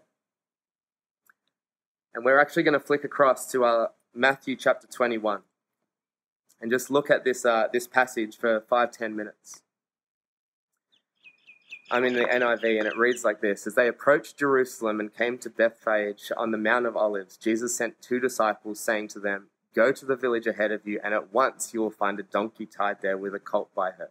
And 2.15 2.25
we're 2.25 2.39
actually 2.39 2.63
going 2.63 2.79
to 2.79 2.87
flick 2.87 3.03
across 3.03 3.51
to 3.51 3.65
uh, 3.65 3.87
Matthew 4.15 4.55
chapter 4.55 4.87
21 4.87 5.41
and 6.61 6.71
just 6.71 6.89
look 6.89 7.11
at 7.11 7.25
this, 7.25 7.45
uh, 7.45 7.67
this 7.73 7.89
passage 7.89 8.37
for 8.37 8.61
five, 8.71 8.93
ten 8.93 9.17
minutes. 9.17 9.63
I'm 11.91 12.05
in 12.05 12.13
the 12.13 12.23
NIV 12.23 12.79
and 12.79 12.87
it 12.87 12.97
reads 12.97 13.25
like 13.25 13.41
this 13.41 13.67
As 13.67 13.75
they 13.75 13.89
approached 13.89 14.39
Jerusalem 14.39 15.01
and 15.01 15.13
came 15.13 15.37
to 15.39 15.51
Bethphage 15.51 16.31
on 16.37 16.53
the 16.53 16.59
Mount 16.59 16.87
of 16.87 16.97
Olives, 16.97 17.37
Jesus 17.37 17.75
sent 17.75 18.01
two 18.01 18.21
disciples, 18.21 18.79
saying 18.79 19.09
to 19.09 19.19
them, 19.19 19.49
Go 19.75 19.91
to 19.91 20.07
the 20.07 20.15
village 20.15 20.47
ahead 20.47 20.71
of 20.71 20.87
you, 20.87 21.01
and 21.03 21.13
at 21.13 21.33
once 21.33 21.75
you 21.75 21.81
will 21.81 21.91
find 21.91 22.21
a 22.21 22.23
donkey 22.23 22.67
tied 22.67 23.03
there 23.03 23.19
with 23.19 23.35
a 23.35 23.41
colt 23.41 23.75
by 23.75 23.91
her. 23.91 24.11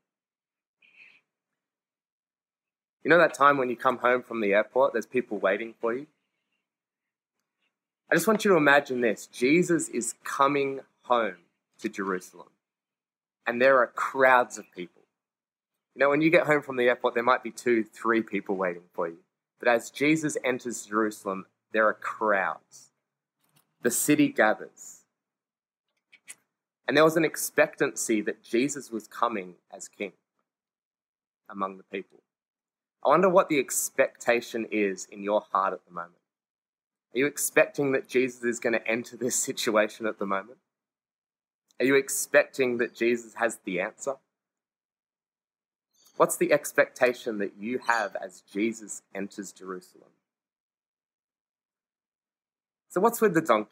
You 3.03 3.09
know 3.09 3.17
that 3.17 3.33
time 3.33 3.57
when 3.57 3.69
you 3.69 3.75
come 3.75 3.97
home 3.97 4.21
from 4.21 4.41
the 4.41 4.53
airport, 4.53 4.93
there's 4.93 5.05
people 5.05 5.37
waiting 5.37 5.73
for 5.79 5.93
you? 5.93 6.07
I 8.11 8.15
just 8.15 8.27
want 8.27 8.43
you 8.43 8.51
to 8.51 8.57
imagine 8.57 9.01
this 9.01 9.27
Jesus 9.27 9.89
is 9.89 10.15
coming 10.23 10.81
home 11.03 11.37
to 11.79 11.89
Jerusalem, 11.89 12.49
and 13.47 13.61
there 13.61 13.79
are 13.79 13.87
crowds 13.87 14.57
of 14.57 14.65
people. 14.75 15.01
You 15.95 15.99
know, 15.99 16.09
when 16.09 16.21
you 16.21 16.29
get 16.29 16.45
home 16.45 16.61
from 16.61 16.77
the 16.77 16.87
airport, 16.87 17.15
there 17.15 17.23
might 17.23 17.43
be 17.43 17.51
two, 17.51 17.83
three 17.83 18.21
people 18.21 18.55
waiting 18.55 18.83
for 18.93 19.07
you. 19.07 19.17
But 19.59 19.69
as 19.69 19.89
Jesus 19.89 20.37
enters 20.43 20.85
Jerusalem, 20.85 21.45
there 21.73 21.87
are 21.87 21.93
crowds. 21.93 22.91
The 23.81 23.91
city 23.91 24.29
gathers. 24.29 25.01
And 26.87 26.95
there 26.95 27.03
was 27.03 27.17
an 27.17 27.25
expectancy 27.25 28.21
that 28.21 28.43
Jesus 28.43 28.91
was 28.91 29.07
coming 29.07 29.55
as 29.73 29.87
king 29.87 30.13
among 31.49 31.77
the 31.77 31.83
people. 31.83 32.19
I 33.03 33.09
wonder 33.09 33.29
what 33.29 33.49
the 33.49 33.59
expectation 33.59 34.67
is 34.71 35.07
in 35.11 35.23
your 35.23 35.41
heart 35.51 35.73
at 35.73 35.85
the 35.85 35.93
moment. 35.93 36.13
Are 37.13 37.17
you 37.17 37.25
expecting 37.25 37.91
that 37.91 38.07
Jesus 38.07 38.43
is 38.43 38.59
going 38.59 38.73
to 38.73 38.87
enter 38.87 39.17
this 39.17 39.35
situation 39.35 40.05
at 40.05 40.19
the 40.19 40.25
moment? 40.25 40.59
Are 41.79 41.85
you 41.85 41.95
expecting 41.95 42.77
that 42.77 42.95
Jesus 42.95 43.33
has 43.35 43.59
the 43.65 43.81
answer? 43.81 44.15
What's 46.15 46.37
the 46.37 46.53
expectation 46.53 47.39
that 47.39 47.53
you 47.59 47.79
have 47.87 48.15
as 48.15 48.43
Jesus 48.53 49.01
enters 49.15 49.51
Jerusalem? 49.51 50.09
So, 52.89 53.01
what's 53.01 53.21
with 53.21 53.33
the 53.33 53.41
donkey? 53.41 53.71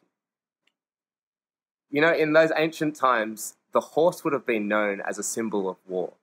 You 1.92 2.02
know, 2.02 2.14
in 2.14 2.34
those 2.34 2.52
ancient 2.56 2.96
times, 2.96 3.56
the 3.74 3.80
horse 3.80 4.24
would 4.24 4.34
have 4.34 4.46
been 4.46 4.68
known 4.68 5.02
as 5.08 5.20
a 5.20 5.24
symbol 5.24 5.70
of 5.70 5.78
war, 5.88 6.14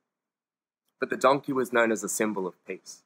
but 1.01 1.11
the 1.11 1.17
donkey 1.17 1.53
was 1.53 1.73
known 1.73 1.93
as 1.93 2.03
a 2.05 2.09
symbol 2.09 2.47
of 2.47 2.55
peace. 2.67 3.03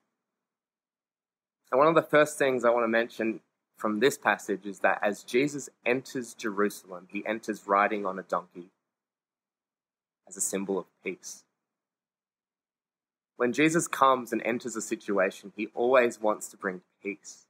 And 1.71 1.79
one 1.79 1.89
of 1.89 1.95
the 1.95 2.03
first 2.03 2.39
things 2.39 2.65
I 2.65 2.71
want 2.71 2.85
to 2.85 2.89
mention 2.89 3.41
from 3.77 4.01
this 4.01 4.19
passage 4.19 4.67
is 4.67 4.81
that 4.81 4.99
as 5.03 5.23
Jesus 5.23 5.69
enters 5.87 6.35
Jerusalem, 6.35 7.09
he 7.11 7.25
enters 7.27 7.67
riding 7.67 8.05
on 8.05 8.19
a 8.19 8.23
donkey 8.23 8.71
as 10.29 10.37
a 10.37 10.41
symbol 10.41 10.79
of 10.79 10.87
peace. 11.05 11.45
when 13.41 13.55
Jesus 13.55 13.89
comes 13.89 14.35
and 14.35 14.43
enters 14.45 14.77
a 14.77 14.83
situation, 14.83 15.51
he 15.57 15.69
always 15.75 16.21
wants 16.21 16.47
to 16.49 16.59
bring 16.59 16.83
peace. 17.03 17.47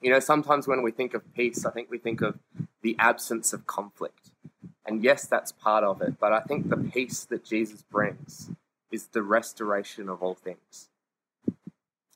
You 0.00 0.10
know, 0.10 0.20
sometimes 0.20 0.66
when 0.66 0.82
we 0.82 0.90
think 0.90 1.12
of 1.12 1.34
peace, 1.34 1.66
I 1.66 1.70
think 1.70 1.90
we 1.90 1.98
think 1.98 2.22
of 2.22 2.38
the 2.80 2.96
absence 2.98 3.52
of 3.52 3.66
conflict. 3.66 4.30
And 4.86 5.04
yes, 5.04 5.26
that's 5.26 5.52
part 5.52 5.84
of 5.84 6.00
it, 6.00 6.18
but 6.18 6.32
I 6.32 6.40
think 6.40 6.70
the 6.70 6.78
peace 6.78 7.26
that 7.26 7.44
Jesus 7.44 7.82
brings 7.82 8.50
is 8.90 9.08
the 9.08 9.22
restoration 9.22 10.08
of 10.08 10.22
all 10.22 10.34
things. 10.34 10.88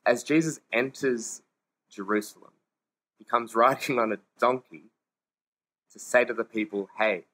As 0.07 0.23
Jesus 0.23 0.61
enters 0.73 1.43
Jerusalem, 1.91 2.53
he 3.19 3.25
comes 3.25 3.55
riding 3.55 3.99
on 3.99 4.13
a 4.13 4.19
donkey 4.39 4.85
to 5.93 5.99
say 5.99 6.25
to 6.25 6.35
the 6.35 6.45
people, 6.45 6.89
Hey, 6.99 7.25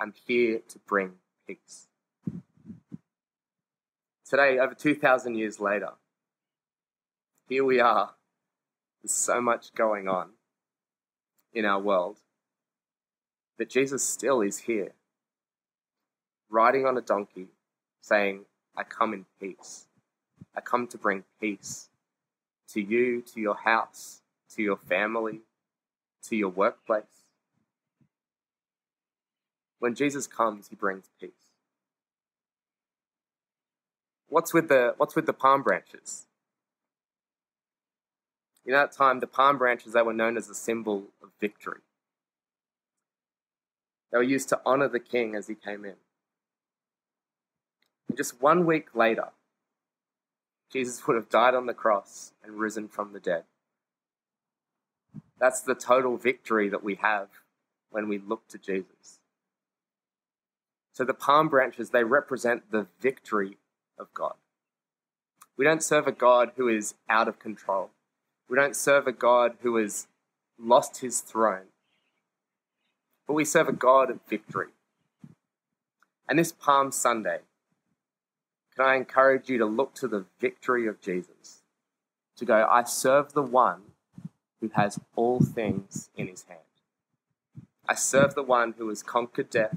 I'm 0.00 0.14
here 0.26 0.60
to 0.68 0.78
bring 0.78 1.14
peace. 1.46 1.86
Today, 4.28 4.58
over 4.58 4.74
2,000 4.74 5.34
years 5.34 5.58
later, 5.58 5.90
here 7.48 7.64
we 7.64 7.80
are. 7.80 8.10
There's 9.02 9.12
so 9.12 9.40
much 9.40 9.74
going 9.74 10.06
on 10.06 10.30
in 11.52 11.64
our 11.64 11.80
world. 11.80 12.18
But 13.58 13.68
Jesus 13.68 14.04
still 14.04 14.40
is 14.40 14.60
here, 14.60 14.92
riding 16.48 16.86
on 16.86 16.96
a 16.96 17.00
donkey, 17.00 17.48
saying, 18.00 18.44
I 18.76 18.82
come 18.84 19.12
in 19.12 19.26
peace. 19.40 19.86
I 20.56 20.60
come 20.60 20.86
to 20.88 20.98
bring 20.98 21.24
peace 21.40 21.88
to 22.72 22.80
you, 22.80 23.22
to 23.22 23.40
your 23.40 23.56
house, 23.56 24.20
to 24.54 24.62
your 24.62 24.76
family, 24.76 25.40
to 26.28 26.36
your 26.36 26.48
workplace. 26.48 27.04
When 29.78 29.94
Jesus 29.94 30.26
comes, 30.26 30.68
he 30.68 30.76
brings 30.76 31.08
peace. 31.20 31.30
What's 34.28 34.54
with 34.54 34.68
the, 34.68 34.94
what's 34.96 35.16
with 35.16 35.26
the 35.26 35.32
palm 35.32 35.62
branches? 35.62 36.26
In 38.64 38.72
that 38.72 38.92
time, 38.92 39.20
the 39.20 39.26
palm 39.26 39.58
branches, 39.58 39.94
they 39.94 40.02
were 40.02 40.12
known 40.12 40.36
as 40.36 40.48
a 40.48 40.54
symbol 40.54 41.04
of 41.22 41.30
victory. 41.40 41.80
They 44.12 44.18
were 44.18 44.24
used 44.24 44.48
to 44.50 44.60
honor 44.66 44.88
the 44.88 45.00
king 45.00 45.34
as 45.34 45.46
he 45.48 45.54
came 45.54 45.84
in. 45.84 45.94
And 48.10 48.16
just 48.16 48.42
one 48.42 48.66
week 48.66 48.88
later, 48.92 49.28
Jesus 50.72 51.06
would 51.06 51.14
have 51.14 51.28
died 51.28 51.54
on 51.54 51.66
the 51.66 51.72
cross 51.72 52.32
and 52.42 52.58
risen 52.58 52.88
from 52.88 53.12
the 53.12 53.20
dead. 53.20 53.44
That's 55.38 55.60
the 55.60 55.76
total 55.76 56.16
victory 56.16 56.68
that 56.70 56.82
we 56.82 56.96
have 56.96 57.28
when 57.92 58.08
we 58.08 58.18
look 58.18 58.48
to 58.48 58.58
Jesus. 58.58 59.20
So 60.92 61.04
the 61.04 61.14
palm 61.14 61.48
branches, 61.48 61.90
they 61.90 62.02
represent 62.02 62.72
the 62.72 62.88
victory 63.00 63.58
of 63.96 64.12
God. 64.12 64.34
We 65.56 65.64
don't 65.64 65.80
serve 65.80 66.08
a 66.08 66.12
God 66.12 66.50
who 66.56 66.66
is 66.66 66.96
out 67.08 67.28
of 67.28 67.38
control. 67.38 67.90
We 68.48 68.56
don't 68.56 68.74
serve 68.74 69.06
a 69.06 69.12
God 69.12 69.52
who 69.60 69.76
has 69.76 70.08
lost 70.58 70.98
his 70.98 71.20
throne. 71.20 71.68
But 73.28 73.34
we 73.34 73.44
serve 73.44 73.68
a 73.68 73.72
God 73.72 74.10
of 74.10 74.18
victory. 74.28 74.70
And 76.28 76.40
this 76.40 76.50
Palm 76.50 76.90
Sunday, 76.90 77.42
I 78.82 78.96
encourage 78.96 79.48
you 79.48 79.58
to 79.58 79.66
look 79.66 79.94
to 79.96 80.08
the 80.08 80.26
victory 80.38 80.86
of 80.86 81.00
Jesus? 81.00 81.62
To 82.36 82.44
go, 82.44 82.66
I 82.70 82.84
serve 82.84 83.32
the 83.32 83.42
one 83.42 83.82
who 84.60 84.70
has 84.74 84.98
all 85.16 85.40
things 85.40 86.10
in 86.16 86.28
his 86.28 86.44
hand. 86.44 86.60
I 87.88 87.94
serve 87.94 88.34
the 88.34 88.42
one 88.42 88.74
who 88.78 88.88
has 88.88 89.02
conquered 89.02 89.50
death 89.50 89.76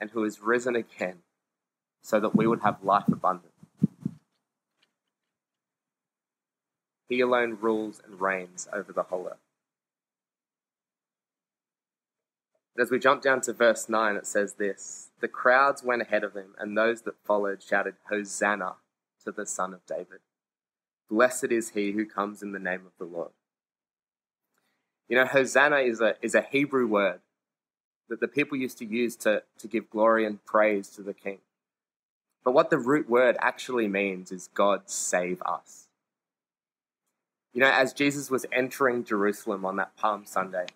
and 0.00 0.10
who 0.10 0.22
has 0.22 0.40
risen 0.40 0.76
again 0.76 1.18
so 2.02 2.20
that 2.20 2.34
we 2.34 2.46
would 2.46 2.60
have 2.60 2.82
life 2.82 3.08
abundant. 3.08 3.52
He 7.08 7.20
alone 7.20 7.58
rules 7.60 8.00
and 8.04 8.20
reigns 8.20 8.68
over 8.72 8.92
the 8.92 9.04
whole 9.04 9.26
earth. 9.26 9.36
But 12.67 12.67
as 12.80 12.90
we 12.90 12.98
jump 12.98 13.22
down 13.22 13.40
to 13.42 13.52
verse 13.52 13.88
9, 13.88 14.16
it 14.16 14.26
says 14.26 14.54
this 14.54 15.10
The 15.20 15.28
crowds 15.28 15.82
went 15.82 16.02
ahead 16.02 16.24
of 16.24 16.34
him, 16.34 16.54
and 16.58 16.76
those 16.76 17.02
that 17.02 17.14
followed 17.24 17.62
shouted, 17.62 17.94
Hosanna 18.08 18.74
to 19.24 19.32
the 19.32 19.46
Son 19.46 19.74
of 19.74 19.84
David. 19.86 20.20
Blessed 21.10 21.46
is 21.50 21.70
he 21.70 21.92
who 21.92 22.06
comes 22.06 22.42
in 22.42 22.52
the 22.52 22.58
name 22.58 22.82
of 22.86 22.92
the 22.98 23.04
Lord. 23.04 23.30
You 25.08 25.16
know, 25.16 25.24
Hosanna 25.24 25.78
is 25.78 26.00
a, 26.00 26.14
is 26.20 26.34
a 26.34 26.42
Hebrew 26.42 26.86
word 26.86 27.20
that 28.08 28.20
the 28.20 28.28
people 28.28 28.58
used 28.58 28.78
to 28.78 28.84
use 28.84 29.16
to, 29.16 29.42
to 29.58 29.68
give 29.68 29.90
glory 29.90 30.24
and 30.26 30.44
praise 30.44 30.88
to 30.90 31.02
the 31.02 31.14
king. 31.14 31.38
But 32.44 32.52
what 32.52 32.70
the 32.70 32.78
root 32.78 33.08
word 33.08 33.36
actually 33.40 33.88
means 33.88 34.32
is 34.32 34.48
God 34.54 34.82
save 34.86 35.42
us. 35.42 35.88
You 37.52 37.60
know, 37.60 37.70
as 37.70 37.92
Jesus 37.92 38.30
was 38.30 38.46
entering 38.52 39.04
Jerusalem 39.04 39.64
on 39.64 39.76
that 39.76 39.96
Palm 39.96 40.24
Sunday, 40.24 40.66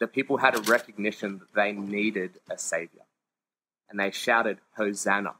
the 0.00 0.08
people 0.08 0.38
had 0.38 0.56
a 0.56 0.62
recognition 0.62 1.38
that 1.38 1.54
they 1.54 1.72
needed 1.72 2.40
a 2.50 2.58
savior. 2.58 3.02
And 3.88 4.00
they 4.00 4.10
shouted, 4.10 4.58
Hosanna! 4.76 5.34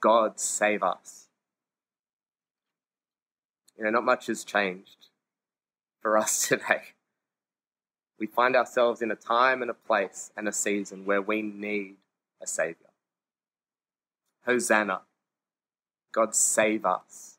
God 0.00 0.38
save 0.38 0.82
us. 0.82 1.28
You 3.76 3.84
know, 3.84 3.90
not 3.90 4.04
much 4.04 4.26
has 4.26 4.44
changed 4.44 5.08
for 6.00 6.18
us 6.18 6.46
today. 6.48 6.82
We 8.18 8.26
find 8.26 8.54
ourselves 8.54 9.00
in 9.00 9.10
a 9.10 9.16
time 9.16 9.62
and 9.62 9.70
a 9.70 9.74
place 9.74 10.30
and 10.36 10.46
a 10.46 10.52
season 10.52 11.06
where 11.06 11.22
we 11.22 11.40
need 11.42 11.96
a 12.40 12.46
savior. 12.46 12.90
Hosanna! 14.44 15.00
God 16.12 16.34
save 16.34 16.84
us. 16.84 17.38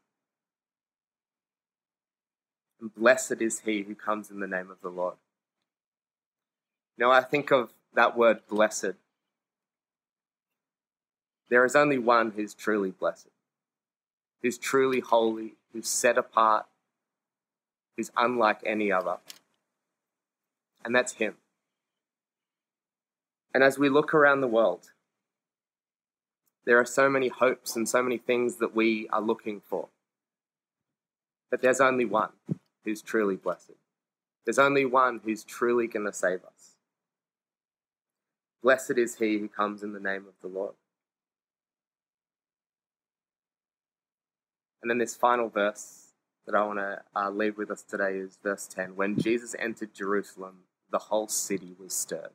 And 2.82 2.94
blessed 2.94 3.42
is 3.42 3.60
he 3.60 3.84
who 3.84 3.94
comes 3.94 4.32
in 4.32 4.40
the 4.40 4.48
name 4.48 4.72
of 4.72 4.82
the 4.82 4.90
Lord. 4.90 5.16
Know, 6.98 7.12
I 7.12 7.22
think 7.22 7.52
of 7.52 7.72
that 7.94 8.18
word 8.18 8.40
blessed. 8.48 8.94
There 11.50 11.66
is 11.66 11.76
only 11.76 11.98
one 11.98 12.32
who's 12.32 12.54
truly 12.54 12.92
blessed, 12.92 13.30
who's 14.42 14.58
truly 14.58 15.00
holy, 15.00 15.56
who's 15.72 15.88
set 15.88 16.18
apart, 16.18 16.66
who's 17.96 18.12
unlike 18.16 18.60
any 18.66 18.92
other. 18.92 19.18
And 20.86 20.96
that's 20.96 21.14
Him. 21.14 21.36
And 23.54 23.64
as 23.64 23.78
we 23.78 23.90
look 23.90 24.14
around 24.14 24.42
the 24.42 24.48
world, 24.48 24.92
there 26.66 26.80
are 26.80 26.86
so 26.86 27.10
many 27.10 27.28
hopes 27.28 27.76
and 27.76 27.88
so 27.88 28.02
many 28.02 28.18
things 28.18 28.56
that 28.56 28.76
we 28.76 29.08
are 29.10 29.22
looking 29.22 29.62
for. 29.66 29.90
But 31.52 31.62
there's 31.62 31.82
only 31.82 32.06
one 32.06 32.32
who's 32.84 33.02
truly 33.02 33.36
blessed. 33.36 33.74
There's 34.46 34.60
only 34.60 34.86
one 34.86 35.22
who's 35.24 35.44
truly 35.44 35.88
going 35.88 36.06
to 36.06 36.14
save 36.14 36.44
us. 36.44 36.73
Blessed 38.64 38.98
is 38.98 39.18
he 39.18 39.38
who 39.38 39.50
comes 39.50 39.84
in 39.84 39.92
the 39.92 40.00
name 40.00 40.26
of 40.26 40.34
the 40.42 40.48
Lord. 40.48 40.74
And 44.82 44.90
then 44.90 44.98
this 44.98 45.16
final 45.16 45.50
verse 45.50 46.14
that 46.46 46.56
I 46.56 46.66
want 46.66 46.80
to 46.80 47.02
uh, 47.16 47.30
leave 47.30 47.58
with 47.58 47.70
us 47.70 47.84
today 47.84 48.18
is 48.18 48.38
verse 48.42 48.68
10. 48.68 48.96
When 48.96 49.20
Jesus 49.20 49.54
entered 49.60 49.94
Jerusalem, 49.94 50.60
the 50.90 51.00
whole 51.00 51.28
city 51.28 51.76
was 51.78 51.94
stirred. 51.94 52.32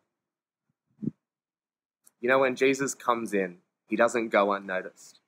You 2.20 2.28
know, 2.28 2.38
when 2.38 2.56
Jesus 2.56 2.94
comes 2.94 3.32
in, 3.32 3.58
he 3.86 3.96
doesn't 3.96 4.28
go 4.28 4.52
unnoticed. 4.52 5.20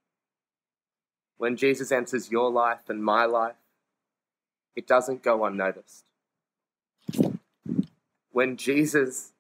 When 1.39 1.57
Jesus 1.57 1.91
enters 1.91 2.31
your 2.31 2.51
life 2.51 2.89
and 2.89 3.03
my 3.03 3.25
life, 3.25 3.57
it 4.77 4.87
doesn't 4.87 5.23
go 5.23 5.45
unnoticed. 5.45 6.05
When 8.33 8.57
Jesus 8.57 9.33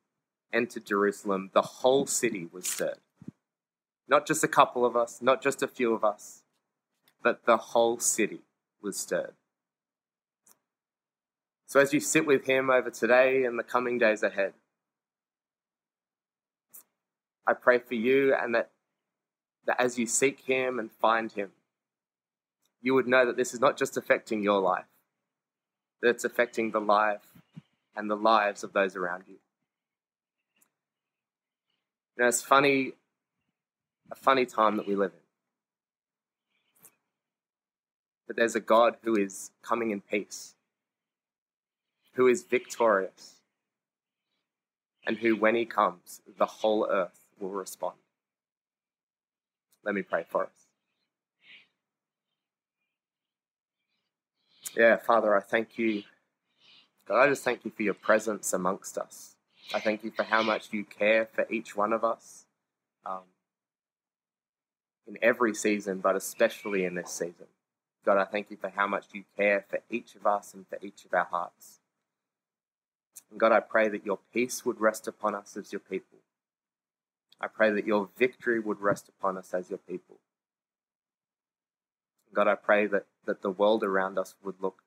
entered 0.52 0.86
Jerusalem, 0.86 1.50
the 1.52 1.62
whole 1.62 2.06
city 2.06 2.48
was 2.52 2.68
stirred. 2.68 2.98
Not 4.08 4.26
just 4.26 4.42
a 4.42 4.48
couple 4.48 4.84
of 4.84 4.96
us, 4.96 5.20
not 5.22 5.42
just 5.42 5.62
a 5.62 5.68
few 5.68 5.94
of 5.94 6.04
us, 6.04 6.42
but 7.22 7.44
the 7.46 7.56
whole 7.56 7.98
city 7.98 8.40
was 8.82 8.96
stirred. 8.96 9.34
So 11.66 11.78
as 11.78 11.92
you 11.92 12.00
sit 12.00 12.26
with 12.26 12.46
him 12.46 12.68
over 12.68 12.90
today 12.90 13.44
and 13.44 13.58
the 13.58 13.62
coming 13.62 13.98
days 13.98 14.24
ahead, 14.24 14.54
I 17.46 17.52
pray 17.52 17.78
for 17.78 17.94
you 17.94 18.34
and 18.34 18.54
that, 18.54 18.70
that 19.66 19.80
as 19.80 19.98
you 19.98 20.06
seek 20.06 20.40
him 20.40 20.78
and 20.78 20.90
find 20.90 21.30
him, 21.30 21.50
you 22.82 22.94
would 22.94 23.06
know 23.06 23.24
that 23.26 23.36
this 23.36 23.54
is 23.54 23.60
not 23.60 23.76
just 23.76 23.96
affecting 23.96 24.42
your 24.42 24.60
life, 24.60 24.86
that 26.02 26.08
it's 26.08 26.24
affecting 26.24 26.70
the 26.70 26.80
life 26.80 27.20
and 27.94 28.10
the 28.10 28.16
lives 28.16 28.64
of 28.64 28.72
those 28.72 28.96
around 28.96 29.24
you. 29.28 29.36
You 32.16 32.24
know, 32.24 32.28
it's 32.28 32.42
funny, 32.42 32.92
a 34.10 34.14
funny 34.14 34.46
time 34.46 34.76
that 34.76 34.86
we 34.86 34.94
live 34.94 35.12
in. 35.12 35.20
But 38.26 38.36
there's 38.36 38.54
a 38.54 38.60
God 38.60 38.96
who 39.02 39.16
is 39.16 39.50
coming 39.62 39.90
in 39.90 40.00
peace, 40.00 40.54
who 42.14 42.28
is 42.28 42.42
victorious, 42.44 43.36
and 45.06 45.18
who, 45.18 45.34
when 45.36 45.54
he 45.54 45.64
comes, 45.64 46.20
the 46.38 46.46
whole 46.46 46.86
earth 46.90 47.26
will 47.38 47.50
respond. 47.50 47.96
Let 49.84 49.94
me 49.94 50.02
pray 50.02 50.24
for 50.28 50.44
us. 50.44 50.66
Yeah, 54.76 54.96
Father, 54.96 55.34
I 55.34 55.40
thank 55.40 55.78
you. 55.78 56.04
God, 57.08 57.22
I 57.22 57.28
just 57.28 57.42
thank 57.42 57.64
you 57.64 57.70
for 57.70 57.82
your 57.82 57.94
presence 57.94 58.52
amongst 58.52 58.98
us. 58.98 59.34
I 59.72 59.80
thank 59.80 60.02
you 60.02 60.10
for 60.10 60.24
how 60.24 60.42
much 60.42 60.68
you 60.72 60.84
care 60.84 61.28
for 61.32 61.46
each 61.50 61.76
one 61.76 61.92
of 61.92 62.02
us 62.02 62.44
um, 63.06 63.22
in 65.06 65.16
every 65.22 65.54
season, 65.54 65.98
but 65.98 66.16
especially 66.16 66.84
in 66.84 66.96
this 66.96 67.10
season. 67.10 67.46
God, 68.04 68.18
I 68.18 68.24
thank 68.24 68.50
you 68.50 68.56
for 68.56 68.70
how 68.70 68.86
much 68.86 69.06
you 69.12 69.24
care 69.36 69.64
for 69.68 69.80
each 69.90 70.16
of 70.16 70.26
us 70.26 70.54
and 70.54 70.66
for 70.66 70.78
each 70.82 71.04
of 71.04 71.14
our 71.14 71.26
hearts. 71.26 71.78
And 73.30 73.38
God, 73.38 73.52
I 73.52 73.60
pray 73.60 73.88
that 73.88 74.04
your 74.04 74.18
peace 74.32 74.64
would 74.64 74.80
rest 74.80 75.06
upon 75.06 75.34
us 75.34 75.56
as 75.56 75.72
your 75.72 75.80
people. 75.80 76.18
I 77.40 77.46
pray 77.46 77.70
that 77.70 77.86
your 77.86 78.08
victory 78.18 78.58
would 78.58 78.80
rest 78.80 79.08
upon 79.08 79.38
us 79.38 79.54
as 79.54 79.70
your 79.70 79.78
people. 79.78 80.16
God, 82.34 82.48
I 82.48 82.54
pray 82.54 82.86
that, 82.86 83.06
that 83.26 83.42
the 83.42 83.50
world 83.50 83.84
around 83.84 84.18
us 84.18 84.34
would 84.42 84.56
look 84.60 84.82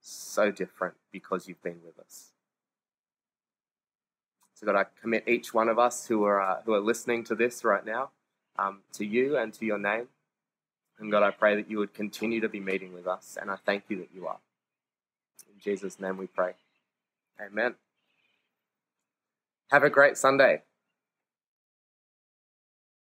so 0.00 0.50
different 0.50 0.94
because 1.12 1.48
you've 1.48 1.62
been 1.62 1.80
with 1.84 1.98
us. 1.98 2.32
So, 4.62 4.66
God, 4.66 4.76
I 4.76 4.84
commit 5.00 5.26
each 5.26 5.52
one 5.52 5.68
of 5.68 5.80
us 5.80 6.06
who 6.06 6.22
are, 6.24 6.40
uh, 6.40 6.62
who 6.64 6.72
are 6.72 6.80
listening 6.80 7.24
to 7.24 7.34
this 7.34 7.64
right 7.64 7.84
now 7.84 8.10
um, 8.56 8.82
to 8.92 9.04
you 9.04 9.36
and 9.36 9.52
to 9.54 9.64
your 9.66 9.78
name. 9.78 10.06
And 11.00 11.10
God, 11.10 11.24
I 11.24 11.32
pray 11.32 11.56
that 11.56 11.68
you 11.68 11.78
would 11.78 11.94
continue 11.94 12.40
to 12.40 12.48
be 12.48 12.60
meeting 12.60 12.92
with 12.92 13.08
us, 13.08 13.36
and 13.40 13.50
I 13.50 13.56
thank 13.56 13.84
you 13.88 13.96
that 13.98 14.10
you 14.14 14.28
are. 14.28 14.38
In 15.52 15.60
Jesus' 15.60 15.98
name 15.98 16.16
we 16.16 16.28
pray. 16.28 16.52
Amen. 17.44 17.74
Have 19.70 19.82
a 19.82 19.90
great 19.90 20.16
Sunday. 20.16 20.62